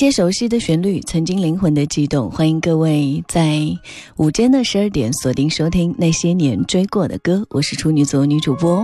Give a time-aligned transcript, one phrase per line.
[0.00, 2.30] 些熟悉的旋律，曾经灵魂的悸动。
[2.30, 3.58] 欢迎各位在
[4.16, 7.44] 午间的十二点锁定收听那些年追过的歌。
[7.50, 8.82] 我是处女座女主播。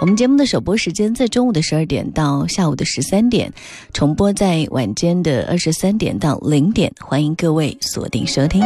[0.00, 3.52] 我们节目的首播时间在中午的十二点到下午的十三点，
[3.92, 6.92] 重播在晚间的二十三点到零点。
[7.00, 8.62] 欢迎各位锁定收听。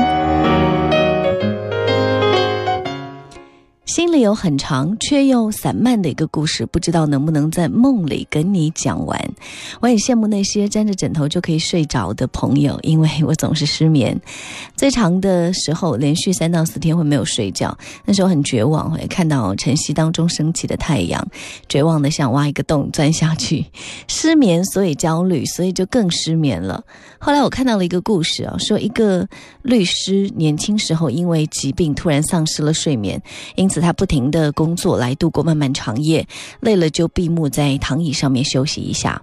[3.97, 9.19] 心里有很长却又散漫的一个故事，不知道能不能在梦里跟你讲完。
[9.81, 14.15] 我很羡慕那些沾着枕头就可以睡着的朋友，因为我总是失眠。
[14.77, 21.27] 最长的时候连续三到四天会没有睡觉，那时候很绝望，会看到晨曦当中升起的太阳，
[21.67, 23.65] 绝望的想挖一个洞钻下去。
[24.09, 26.85] 失眠，所以焦虑，所以就更失眠了。
[27.19, 29.27] 后来我看到了一个故事啊，说一个
[29.63, 33.19] 律师年轻时候因为疾病突然丧失了睡眠，
[33.55, 33.86] 因此他。
[33.87, 36.27] 他不停的工作来度过漫漫长夜，
[36.59, 39.23] 累了就闭目在躺椅上面休息一下，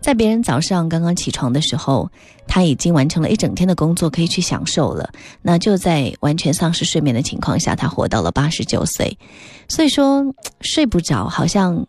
[0.00, 2.08] 在别人早上刚刚起床的时候，
[2.46, 5.10] 他已经完成了一整天的工作，可以去享受了。
[5.42, 9.18] 那就在完全丧失睡眠的情况下，他活到了八十九岁。
[9.66, 10.24] 所以说，
[10.60, 11.84] 睡不着好像，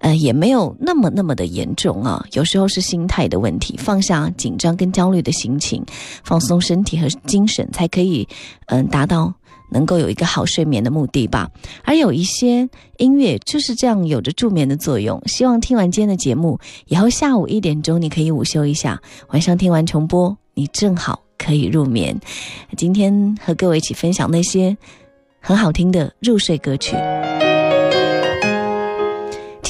[0.00, 2.26] 呃，也没有那么那么的严重啊。
[2.32, 5.82] 有时候是心态的问题，放下紧张跟焦虑的心情，
[6.22, 8.28] 放松身体和精神，才可以
[8.66, 9.32] 嗯达到。
[9.70, 11.48] 能够有一个好睡眠的目的吧，
[11.84, 15.22] 而有一些音乐就是这样有着助眠的作用。
[15.26, 22.20] 希望听完今天的节目以后，下午一点钟你可以午休一下，晚上听完重播，你正好可以入眠。
[22.76, 24.76] 今天和各位一起分享那些
[25.40, 26.94] 很好听的入睡歌曲。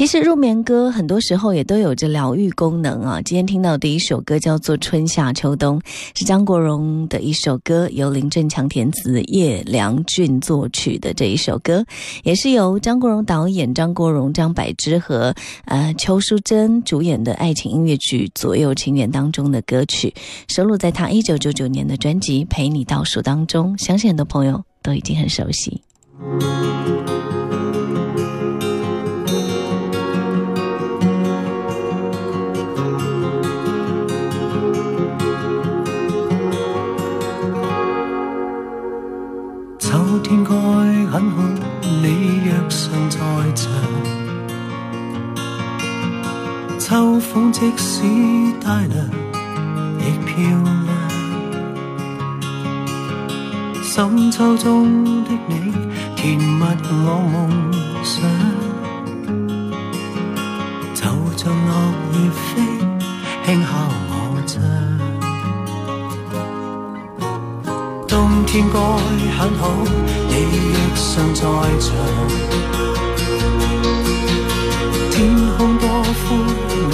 [0.00, 3.21] 其实入眠歌很多时候也都有着疗愈功能啊。
[3.21, 5.78] 今天听到的第一首歌叫做《春夏秋冬》，
[6.19, 11.84] 是张国荣的一首歌，由林振强填词、叶良俊作曲的这一首歌，
[12.25, 15.34] 也是由张国荣导演、张国荣、张柏芝和
[15.66, 20.15] 呃邱淑贞主演的爱情音乐剧《左右情缘》当中的歌曲，
[20.49, 25.78] 收录在他一九九九年的专辑《陪你倒数》当中，相信很多朋友都已经很熟悉。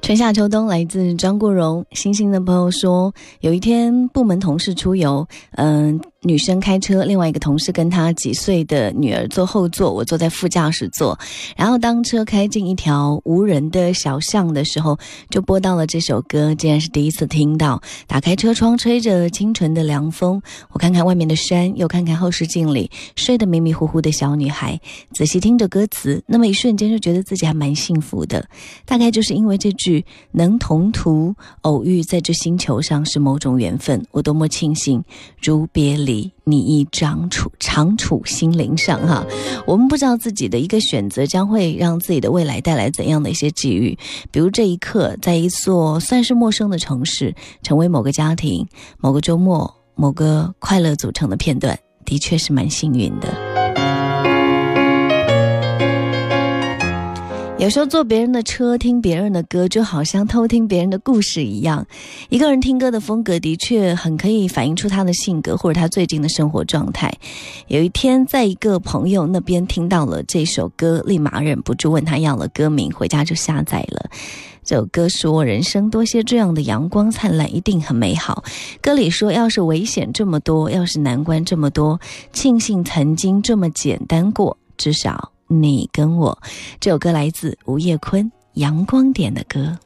[0.00, 1.84] 春夏秋冬来自张国荣。
[1.92, 6.00] 星星的朋友说，有一天部门同事出游，嗯。
[6.24, 11.18] 女生开车，另外一个同事跟她几岁的女儿坐后座，我坐在副驾驶座。
[11.56, 14.96] 然后当车开进一条无人的小巷的时候，
[15.30, 17.82] 就播到了这首歌，竟然是第一次听到。
[18.06, 20.40] 打开车窗，吹着清纯的凉风，
[20.70, 24.78] 我看看外面的山，又看看后视镜里睡得迷迷糊糊的小女孩，
[25.12, 28.48] 仔细听着歌词，那么一瞬间就觉得自己还蛮幸福的。
[28.86, 35.02] 大概就是因为这句“能同途偶遇在这星球上是某种缘分”，我多么庆幸，
[35.42, 36.11] 如别离。
[36.44, 39.24] 你一长处，长处心灵上哈。
[39.66, 43.96] 我们不知道自己的一个选择将会让自己的未来带来怎样的一些机遇。
[44.30, 48.66] 比如这一刻，在一座算是陌生的城市，成为某个家庭、
[48.98, 53.51] 某个周末、某个快乐组成的片段，的确是蛮幸运的。
[57.62, 61.86] 有时候坐别人的车听别人的歌，就好像偷听别人的故事一样。
[62.28, 67.12] 一个人听歌的风格的确很可以反映出他的性格或者他最近的生活状态。
[67.68, 74.10] 有一天，在一个朋友那边听到了这首歌，立马忍不住问他要了歌名，回家就下载了。
[74.64, 78.42] 这首歌说：“人生多些这样的阳光灿烂，一定很美好。”
[78.82, 82.00] 歌里说：“要是危险这么多，要是难关这么多，
[82.32, 85.28] 庆幸曾经这么简单过，至少。”
[85.60, 86.38] 你跟我，
[86.80, 89.76] 这首歌来自吴业坤《阳光点》的歌。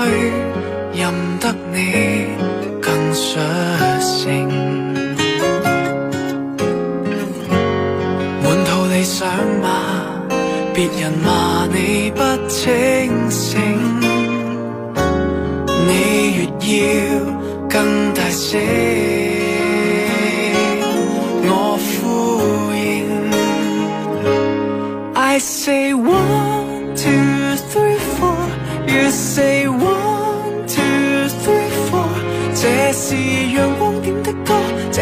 [0.94, 2.26] 任得你
[2.82, 4.46] 更率性。
[8.42, 9.26] 满肚理想
[9.62, 10.28] 吗？
[10.74, 12.97] 别人骂你不清。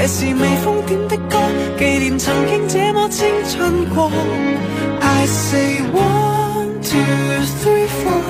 [0.09, 1.37] 是未封顶的歌，
[1.77, 4.09] 纪念曾经这么青春过。
[5.01, 8.23] I say one two three four,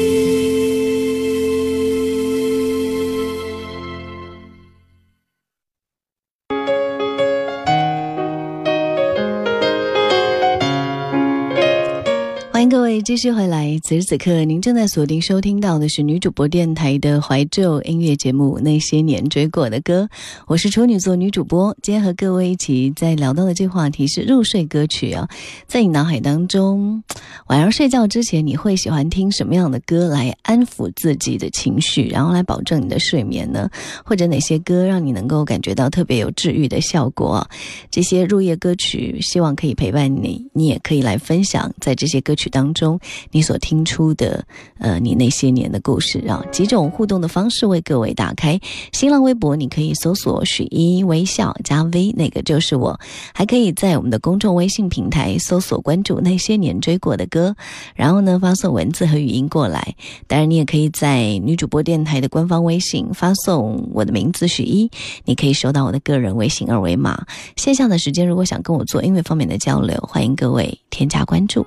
[13.11, 20.03] 继续回来，此时此刻您正在锁定收听到的是女主播电台的怀旧音乐节目《那些年追过的歌》，
[20.47, 21.75] 我是处女座女主播。
[21.83, 25.27] 今天和各位一起在聊到的这话题是入睡歌曲啊，
[25.67, 27.03] 在你脑海当中，
[27.47, 33.69] 晚上睡觉之前你会喜欢听什么样的歌来安抚自己的情绪，然后来保证你的睡眠呢？
[34.05, 37.45] 或者哪些歌让你能够感觉到特别有治愈的效果？
[37.89, 42.97] 这些入夜歌曲，希望可以陪伴你，你也可以来分享在这些歌曲当中。
[43.31, 44.45] 你所听出的，
[44.79, 46.43] 呃，你那些年的故事，啊。
[46.51, 48.59] 几种互动的方式为各位打开。
[48.91, 52.99] 新浪微博，你可以搜索“许一微笑”加 V，那个就是我。
[53.33, 57.55] 还可以在我们的公众微信平台搜索关注“那些年追过的歌”，
[57.95, 59.95] 然后呢发送文字和语音过来。
[60.27, 64.89] 当然，你也可以在女主播电台的官方微信发送我的名字“许一”，
[65.25, 67.25] 你可以收到我的个人微信二维码。
[67.55, 71.65] 线下的时间，如果想跟我做音乐方面的交流，欢迎各位添加关注。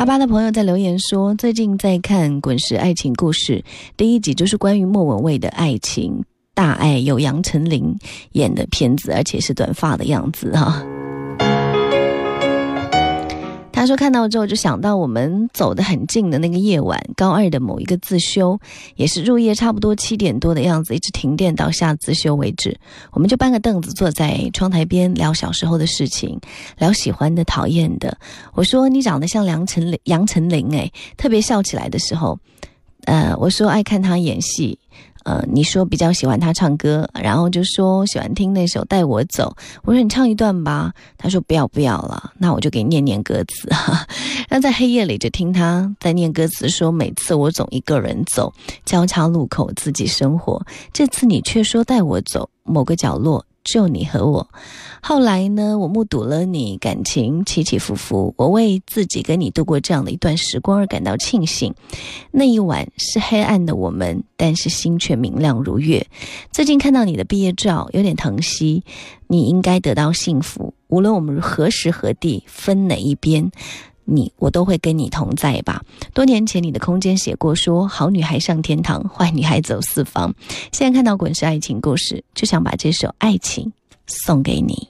[0.00, 3.56] 阿巴的朋友在留言说，最近在看《滚石爱情故事》，
[3.98, 7.94] 第一集就是关于莫文蔚的爱情大爱，有杨丞琳
[8.32, 10.82] 演的片子，而且是短发的样子哈。
[13.80, 18.60] 他说看到之后就想到我们走得很近的那个夜晚，高二的某一个自修，
[18.94, 22.78] 也是入夜差不多七点多的样子，一直停电到下自修为止，
[23.10, 26.38] 我们就搬个凳子坐在窗台边聊小时候的事情，
[26.76, 28.18] 聊喜欢的、讨厌的。
[28.52, 32.38] 我说你长得像梁丞杨丞琳，哎，特别笑起来的时候，
[33.06, 34.79] 呃，我说爱看他演戏。
[35.24, 39.54] 呃，你说比较喜欢他唱歌，然后就说喜欢听那首《带我走》。
[39.82, 42.32] 我说你唱一段吧，他说不要不要了。
[42.38, 43.68] 那我就给念念歌词。
[44.48, 48.52] 那在黑夜里就听他在念歌词，说每次我总一个人走，
[48.84, 50.60] 交叉路口自己生活。
[50.92, 53.44] 这次你却说带我走，某个角落。
[53.64, 54.48] 就你和我。
[55.02, 55.78] 后来呢？
[55.78, 61.74] 我目睹了你感情起起伏伏，我为自己跟你度过这样的一段时光而感到庆幸。
[62.30, 66.06] 那一晚是黑暗的，我们，但是心却明亮如月。
[66.52, 68.84] 最近看到你的毕业照，有点疼惜。
[69.26, 70.74] 你应该得到幸福。
[70.88, 73.50] 无论我们何时何地，分哪一边。
[74.04, 75.82] 你我都会跟你同在吧。
[76.14, 80.34] 多年前你的空间写过说：“好女孩上天堂，坏女孩走四方。”
[80.72, 83.64] 现在看到《滚石》爱情故事，就想把这首《爱情》
[84.06, 84.88] 送给你。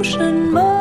[0.09, 0.78] 什么？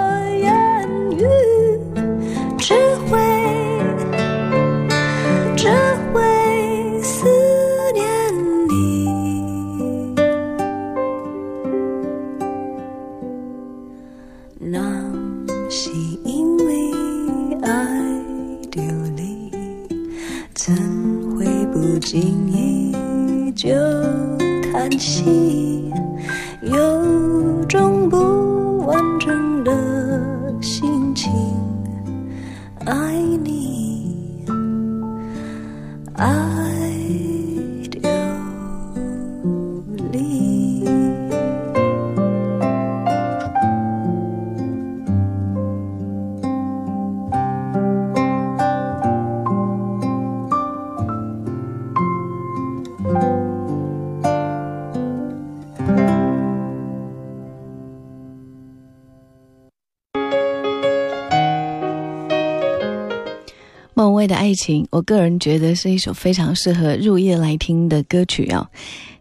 [64.28, 68.68] 的爱情，我个人觉得是一首非常适合入夜来听的歌曲哦。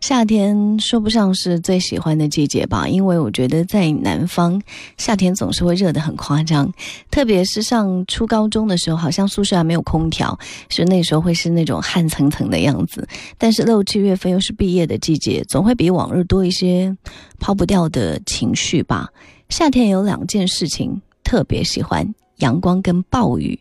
[0.00, 4.60] 夏天说不上是最喜欢的季节吧，因为我觉得在南方，
[4.98, 6.70] 夏天总是会热得很夸张。
[7.10, 10.38] 特别是上初高中的时候，好像宿舍还没有空调，
[10.68, 13.06] 是那时候会是那种汗层层的样子。
[13.38, 16.94] 但是六七月份又是毕业的季节，总会比往日多一些
[17.38, 19.08] 抛不掉的情绪吧。
[19.48, 22.12] 夏天有两件事情特别喜欢。
[22.38, 23.58] 阳光跟暴雨，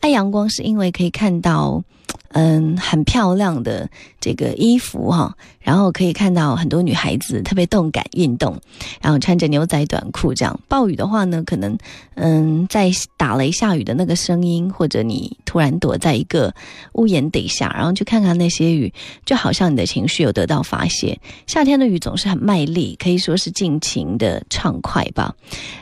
[0.00, 1.82] 爱阳光是因为可以看到。
[2.32, 3.88] 嗯，很漂亮的
[4.20, 8.60] 这个衣服哈，然后可以看到很多女孩子特别动感运动，
[9.00, 10.60] 然后穿着牛仔短裤这样。
[10.68, 11.76] 暴雨的话呢，可能
[12.16, 16.54] 嗯，在打雷下雨的那个声音，或者你突然躲在一个
[16.92, 18.92] 屋檐底下，然后去看看那些雨，
[19.24, 21.18] 就好像你的情绪有得到发泄。
[21.46, 25.34] 夏天的雨总是很卖力，可以说是尽情的畅快吧。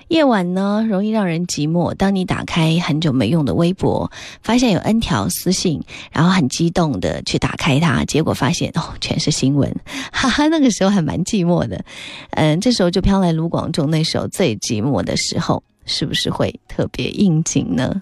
[0.08, 1.92] 夜晚呢，容易让人寂寞。
[1.94, 4.12] 当你打开很久没用的微博，
[4.42, 5.82] 发现有 N 条私信。
[6.16, 9.70] 然后很激动的去打开它，结果发现哦，全是新闻，
[10.10, 11.84] 哈哈，那个时候还蛮寂寞的，
[12.30, 18.00] 嗯，这时候就飘来卢广仲那首《最寂寞的时候》，是不是会特别应景呢？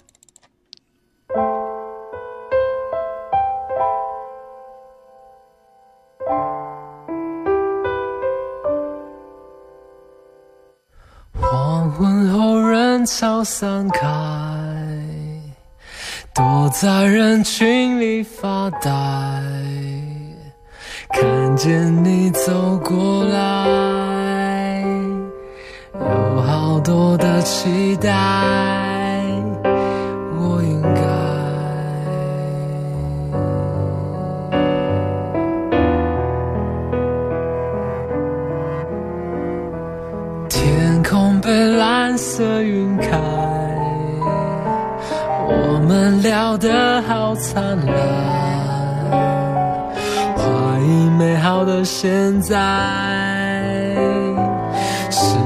[11.32, 14.53] 黄昏后，人潮散开。
[16.34, 18.90] 躲在人群里发呆，
[21.10, 24.84] 看见你走过来，
[25.94, 28.63] 有好多的期待。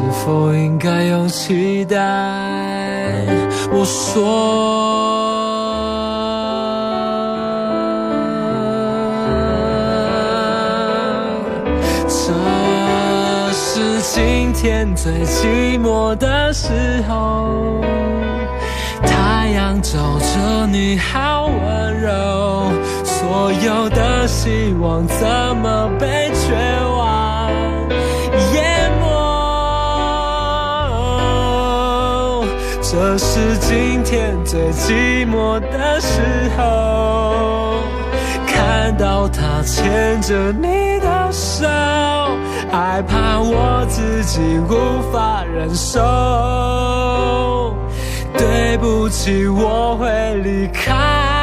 [0.09, 1.97] 是否应该有期待？
[3.71, 4.59] 我说，
[12.09, 16.71] 这是今天最寂寞的时
[17.07, 17.83] 候。
[19.03, 22.71] 太阳照着你，好温柔。
[23.05, 25.27] 所有的希望怎
[25.59, 26.88] 么被绝
[33.19, 36.21] 是今天最寂寞的时
[36.57, 37.81] 候，
[38.47, 41.67] 看到他牵着你的手，
[42.71, 45.99] 害怕我自己无法忍受。
[48.37, 51.38] 对不起，我会离开。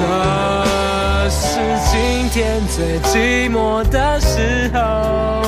[0.00, 1.58] 这是
[1.90, 5.44] 今天最寂寞的时候，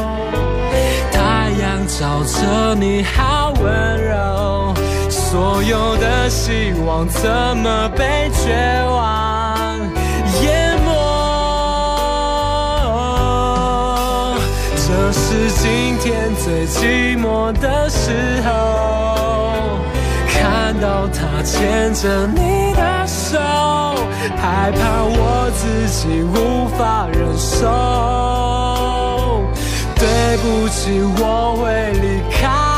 [1.13, 4.75] 太阳照着你好温柔，
[5.09, 9.79] 所有的希望怎么被绝望
[10.43, 10.91] 淹没？
[14.75, 18.11] 这是今天最寂寞的时
[18.43, 19.79] 候，
[20.27, 23.19] 看到他牵着你的手。
[24.37, 27.69] 害怕我自己无法忍受，
[29.95, 32.69] 对不起，我会离开。